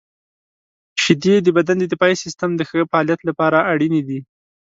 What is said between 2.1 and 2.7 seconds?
سیستم د